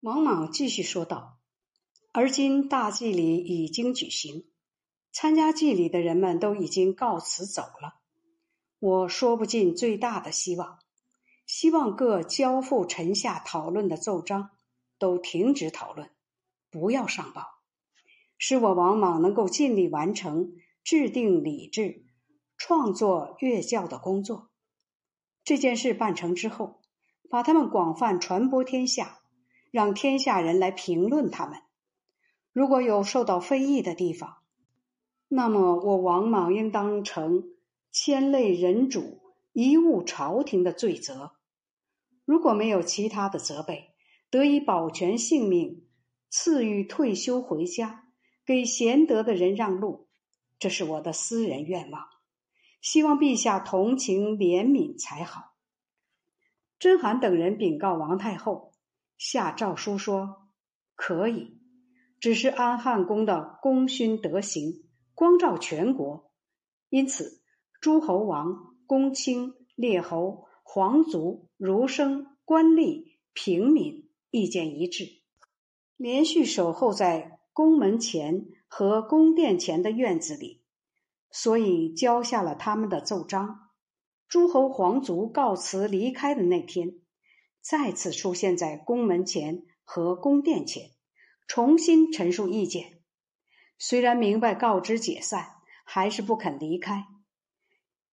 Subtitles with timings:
[0.00, 1.38] 王莽继续说道
[2.12, 4.44] ：“而今大祭礼已经举行，
[5.10, 7.94] 参加祭礼的人们都已经告辞走了。
[8.78, 10.80] 我说不尽最大的希望，
[11.46, 14.50] 希望各交付臣下讨论的奏章
[14.98, 16.10] 都停止讨论，
[16.70, 17.46] 不要上报，
[18.36, 20.52] 使我王莽能够尽力完成
[20.84, 22.04] 制定礼制、
[22.58, 24.50] 创作乐教的工作。
[25.42, 26.82] 这件事办成之后，
[27.30, 29.20] 把他们广泛传播天下。”
[29.70, 31.60] 让天下人来评论他们，
[32.52, 34.38] 如果有受到非议的地方，
[35.28, 37.44] 那么我王莽应当承
[37.90, 39.20] 牵累人主、
[39.52, 41.32] 贻误朝廷的罪责；
[42.24, 43.90] 如果没有其他的责备，
[44.30, 45.84] 得以保全性命，
[46.30, 48.04] 赐予退休回家，
[48.44, 50.08] 给贤德的人让路，
[50.58, 52.06] 这是我的私人愿望，
[52.80, 55.54] 希望陛下同情怜悯才好。
[56.78, 58.72] 甄邯等人禀告王太后。
[59.18, 60.48] 下诏书说
[60.94, 61.58] ：“可以，
[62.20, 66.30] 只是安汉公的功勋德行光照全国，
[66.90, 67.40] 因此
[67.80, 75.22] 诸侯王、公卿、列侯、皇族、儒生、官吏、平民意见一致，
[75.96, 80.62] 连续守候在宫门前和宫殿前的院子里，
[81.30, 83.70] 所以交下了他们的奏章。
[84.28, 87.00] 诸侯皇族告辞离开的那天。”
[87.68, 90.90] 再次出现在宫门前和宫殿前，
[91.48, 93.00] 重新陈述意见。
[93.76, 95.48] 虽然明白告知解散，
[95.84, 97.06] 还是不肯离开。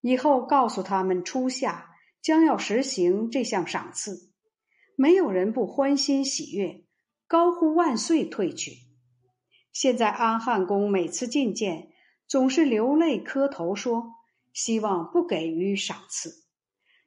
[0.01, 4.31] 以后告诉他们，初夏将要实行这项赏赐，
[4.95, 6.83] 没有人不欢欣喜悦，
[7.27, 8.87] 高呼万岁，退去。
[9.71, 11.91] 现在安汉宫每次觐见，
[12.27, 14.15] 总是流泪磕头，说
[14.51, 16.42] 希望不给予赏赐。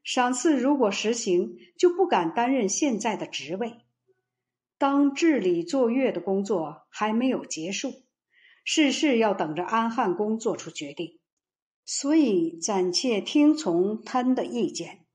[0.06, 3.80] 赏赐如果实行，就不敢担任现在的职位。
[4.78, 8.04] 当治理作乐的工作还没有结束，
[8.62, 11.18] 事事要等着安汉宫做出决定，
[11.84, 15.06] 所以暂且听从他的意见。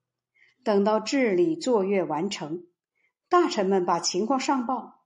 [0.62, 2.66] 等到治理作乐完成，
[3.30, 5.06] 大臣们把情况上报，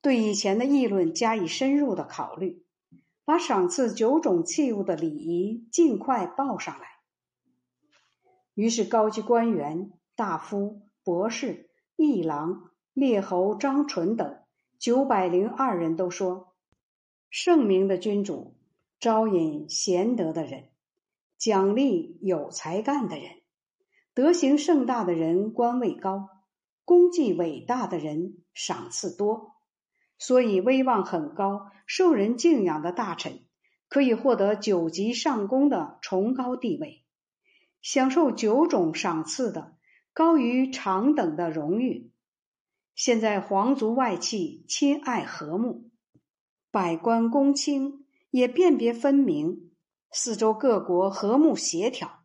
[0.00, 2.64] 对以前的议论加以深入的考虑，
[3.24, 6.93] 把赏赐九种器物的礼仪尽快报上来。
[8.54, 14.38] 于是，高级官员、大夫、博士、议郎、列侯张纯等
[14.78, 16.54] 九百零二人都说
[17.30, 18.54] ：“圣明的君主
[19.00, 20.68] 招引贤德的人，
[21.36, 23.42] 奖励有才干的人，
[24.14, 26.28] 德行盛大的人官位高，
[26.84, 29.56] 功绩伟大的人赏赐多。
[30.16, 33.40] 所以，威望很高、受人敬仰的大臣，
[33.88, 37.00] 可以获得九级上宫的崇高地位。”
[37.84, 39.76] 享受九种赏赐的
[40.14, 42.10] 高于常等的荣誉。
[42.94, 45.90] 现在皇族外戚亲爱和睦，
[46.70, 49.70] 百官公卿也辨别分明，
[50.10, 52.24] 四周各国和睦协调，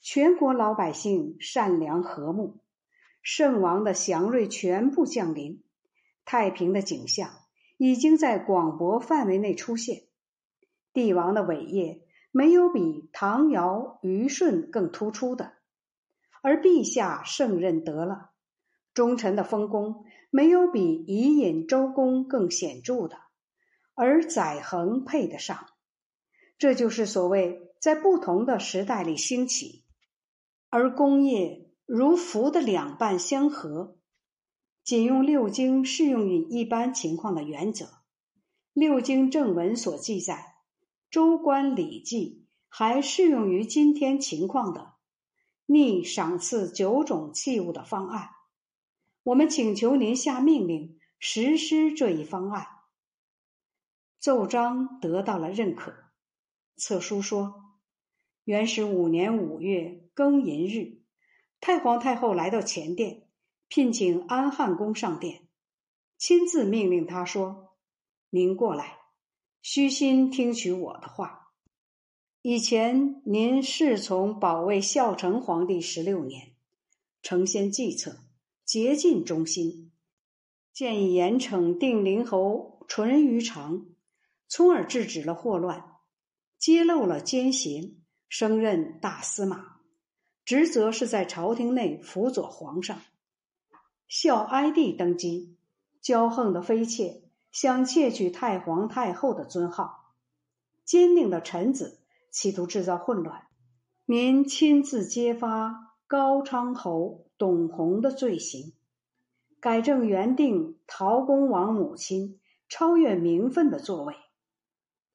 [0.00, 2.60] 全国老百姓善良和睦，
[3.20, 5.64] 圣王的祥瑞全部降临，
[6.24, 7.32] 太平的景象
[7.78, 10.04] 已经在广博范围内出现，
[10.92, 12.06] 帝王的伟业。
[12.32, 15.54] 没有比唐尧虞舜更突出的，
[16.42, 18.30] 而陛下胜任得了；
[18.94, 23.18] 忠臣的丰功没有比伊尹周公更显著的，
[23.94, 25.66] 而载衡配得上。
[26.56, 29.84] 这就是所谓在不同的时代里兴起，
[30.68, 33.96] 而功业如符的两半相合。
[34.84, 37.86] 仅用六经适用于一般情况的原则，
[38.72, 40.54] 六经正文所记载。
[41.10, 44.94] 周官礼记还适用于今天情况的
[45.66, 48.30] 逆赏赐九种器物的方案，
[49.24, 52.66] 我们请求您下命令实施这一方案。
[54.20, 55.92] 奏章得到了认可。
[56.76, 57.76] 册书说，
[58.44, 61.02] 元始五年五月庚寅日，
[61.60, 63.26] 太皇太后来到前殿，
[63.66, 65.48] 聘请安汉宫上殿，
[66.18, 67.76] 亲自命令他说
[68.30, 68.98] ：“您过来。”
[69.62, 71.52] 虚心听取我的话。
[72.42, 76.52] 以前您侍从保卫孝成皇帝十六年，
[77.20, 78.16] 承先计策，
[78.64, 79.92] 竭尽忠心，
[80.72, 83.86] 建议严惩定陵侯淳于长，
[84.48, 85.96] 从而制止了祸乱，
[86.58, 89.76] 揭露了奸行，升任大司马，
[90.46, 93.02] 职责是在朝廷内辅佐皇上。
[94.08, 95.58] 孝哀帝登基，
[96.02, 97.22] 骄横的妃妾。
[97.52, 100.14] 想窃取太皇太后的尊号，
[100.84, 102.00] 坚定的臣子
[102.30, 103.46] 企图制造混乱。
[104.06, 108.72] 您亲自揭发高昌侯董弘的罪行，
[109.60, 114.14] 改正原定陶公王母亲超越名分的座位。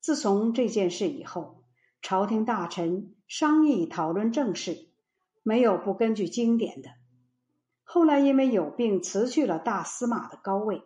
[0.01, 1.63] 自从这件事以后，
[2.01, 4.87] 朝廷大臣商议讨论政事，
[5.41, 6.89] 没有不根据经典的。
[7.83, 10.83] 后来因为有病辞去了大司马的高位，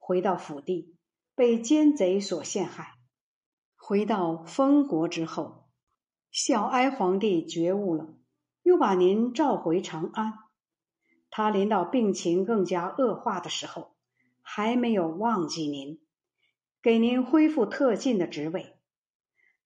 [0.00, 0.96] 回到府地，
[1.36, 2.94] 被奸贼所陷害。
[3.76, 5.68] 回到封国之后，
[6.32, 8.14] 孝哀皇帝觉悟了，
[8.62, 10.34] 又把您召回长安。
[11.30, 13.94] 他临到病情更加恶化的时候，
[14.42, 16.00] 还没有忘记您。
[16.82, 18.74] 给您恢复特进的职位。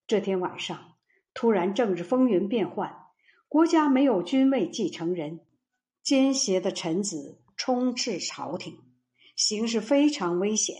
[0.07, 0.97] 这天晚上，
[1.33, 3.07] 突然政治风云变幻，
[3.49, 5.41] 国家没有君位继承人，
[6.03, 8.79] 奸邪的臣子充斥朝廷，
[9.37, 10.77] 形势非常危险。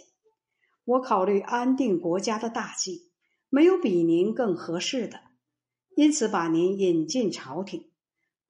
[0.85, 3.11] 我考虑安定国家的大计，
[3.49, 5.21] 没有比您更合适的，
[5.97, 7.91] 因此把您引进朝廷。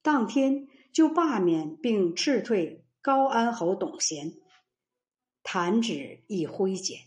[0.03, 4.33] 当天就罢免并斥退高安侯董贤，
[5.43, 6.99] 弹指一挥间。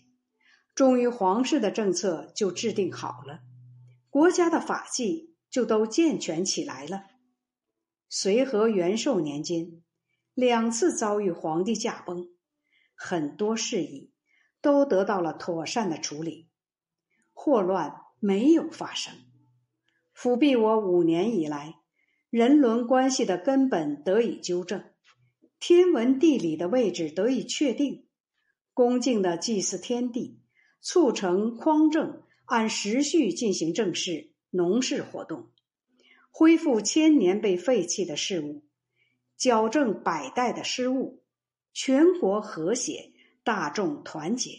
[0.73, 3.41] 终于，皇室的政策就制定好了，
[4.09, 7.03] 国家的法纪就都健全起来了。
[8.09, 9.81] 随和元寿年间，
[10.33, 12.29] 两次遭遇皇帝驾崩，
[12.97, 14.11] 很多事宜
[14.59, 16.49] 都得到了妥善的处理，
[17.31, 19.13] 祸乱没有发生。
[20.13, 21.75] 辅弼我五年以来，
[22.29, 24.83] 人伦关系的根本得以纠正，
[25.59, 28.07] 天文地理的位置得以确定，
[28.73, 30.41] 恭敬的祭祀天地。
[30.79, 35.49] 促成匡正按时序进行政事、农事活动，
[36.31, 38.63] 恢复千年被废弃的事物，
[39.35, 41.23] 矫正百代的失误，
[41.79, 43.11] 全国和谐，
[43.43, 44.49] 大众团结。《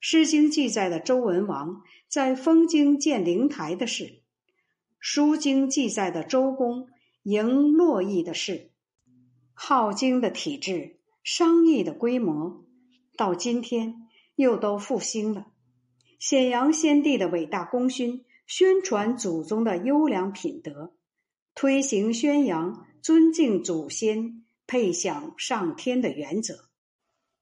[0.00, 4.04] 诗经》记载的周文王在封京建灵台的事，
[4.98, 6.88] 《书经》记载的周公
[7.24, 8.70] 迎洛邑的事，
[9.60, 12.64] 《镐京》的体制、商议的规模，
[13.14, 14.08] 到今天。
[14.34, 15.48] 又都复兴了，
[16.20, 20.94] 显扬先帝的伟大功勋，宣传祖宗的优良品德，
[21.56, 26.68] 推行宣扬尊敬祖先、配享上天的原则，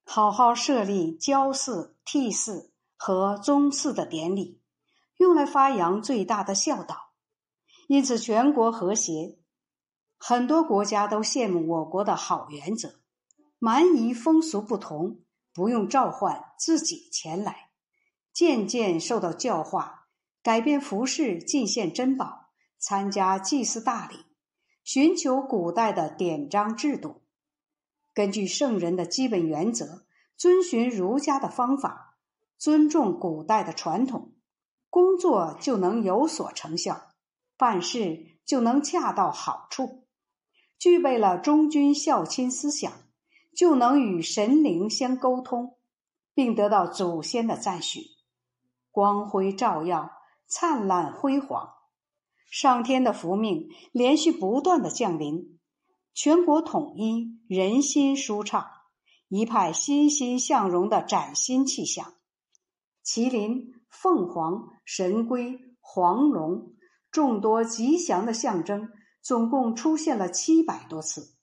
[0.05, 4.63] 好好设立郊祀、替祀和宗祀的典礼，
[5.19, 7.13] 用来发扬最大的孝道。
[7.89, 9.39] 因此，全国和谐，
[10.17, 13.01] 很多国家都羡慕我国的好原则。
[13.59, 15.21] 蛮夷风俗不同。
[15.53, 17.71] 不用召唤自己前来，
[18.31, 20.07] 渐渐受到教化，
[20.43, 24.26] 改变服饰，进献珍宝，参加祭祀大礼，
[24.87, 27.23] 寻求古代的典章制度，
[28.15, 30.07] 根据圣人的基本原则，
[30.37, 32.17] 遵循儒家的方法，
[32.57, 34.37] 尊重古代的传统，
[34.89, 37.09] 工作就能有所成效，
[37.57, 40.07] 办事就能恰到好处，
[40.79, 42.93] 具备了忠君孝亲思想。
[43.57, 45.79] 就能与神灵相沟通，
[46.35, 48.03] 并得到祖先的赞许，
[48.91, 50.13] 光辉照耀，
[50.47, 51.76] 灿烂辉煌。
[52.51, 55.59] 上天的福命连续不断的降临，
[56.15, 58.67] 全国统一，人心舒畅，
[59.29, 62.15] 一派欣欣向荣的崭新气象。
[63.05, 66.75] 麒麟、凤凰、神龟、黄龙，
[67.11, 68.89] 众多吉祥的象征，
[69.21, 71.35] 总共出现了七百多次。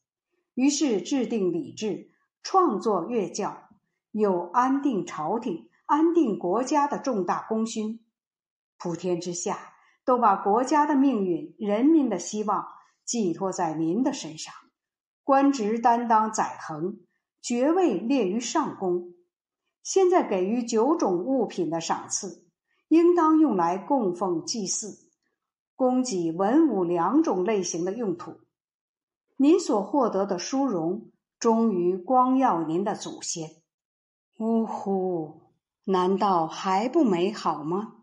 [0.56, 2.12] 于是制定礼制，
[2.42, 3.70] 创作乐教，
[4.12, 8.06] 有安定朝廷、安定国家的重大功勋。
[8.78, 9.73] 普天之下，
[10.06, 12.68] 都把国家的命运、人民的希望
[13.06, 14.54] 寄托在您的身上。
[15.24, 17.00] 官职担当载衡，
[17.42, 19.14] 爵位列于上宫。
[19.82, 22.46] 现在给予九种物品的赏赐，
[22.90, 25.10] 应当用来供奉祭祀，
[25.76, 28.42] 供给文武两种类型的用途。
[29.38, 33.50] 您所获得的殊荣，终于光耀您的祖先。
[34.40, 35.42] 呜呼，
[35.86, 38.03] 难道还不美好吗？